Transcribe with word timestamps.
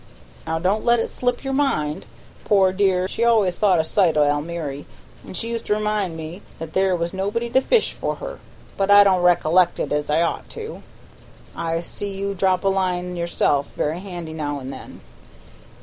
"Now 0.47 0.57
don't 0.57 0.83
let 0.83 0.99
it 0.99 1.11
slip 1.11 1.43
your 1.43 1.53
mind. 1.53 2.07
Poor 2.43 2.73
dear, 2.73 3.07
she 3.07 3.23
always 3.23 3.59
thought 3.59 3.77
a 3.79 3.83
sight 3.83 4.17
o' 4.17 4.23
Almiry, 4.23 4.85
and 5.23 5.37
she 5.37 5.51
used 5.51 5.67
to 5.67 5.75
remind 5.75 6.17
me 6.17 6.41
there 6.59 6.95
was 6.95 7.13
nobody 7.13 7.51
to 7.51 7.61
fish 7.61 7.93
for 7.93 8.15
her; 8.15 8.39
but 8.77 8.89
I 8.89 9.03
don't 9.03 9.21
rec'lect 9.21 9.77
it 9.79 9.91
as 9.91 10.09
I 10.09 10.23
ought 10.23 10.49
to. 10.57 10.81
I 11.55 11.81
see 11.81 12.15
you 12.15 12.33
drop 12.33 12.63
a 12.63 12.67
line 12.67 13.15
yourself 13.15 13.73
very 13.75 13.99
handy 13.99 14.33
now 14.33 14.59
an' 14.59 14.71
then." 14.71 15.01